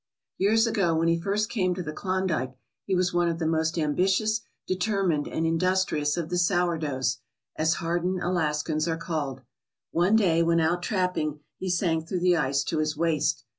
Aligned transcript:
Years 0.39 0.65
ago, 0.65 0.95
when 0.95 1.07
he 1.07 1.21
first 1.21 1.47
came 1.47 1.75
to 1.75 1.83
the 1.83 1.93
Klondike, 1.93 2.55
he 2.87 2.95
was 2.95 3.13
one 3.13 3.29
of 3.29 3.37
the 3.37 3.45
most 3.45 3.77
ambitious, 3.77 4.41
determined, 4.65 5.27
and 5.27 5.45
industrious 5.45 6.17
of 6.17 6.29
the 6.29 6.39
sourdoughs, 6.39 7.19
as 7.55 7.75
hardened 7.75 8.19
Alaskans 8.23 8.87
are 8.87 8.97
called. 8.97 9.41
One 9.91 10.15
day 10.15 10.41
when 10.41 10.59
out 10.59 10.81
trapping 10.81 11.41
he 11.59 11.69
sank 11.69 12.07
through 12.07 12.21
the 12.21 12.35
ice 12.35 12.63
to 12.63 12.79
his 12.79 12.97
waist. 12.97 13.43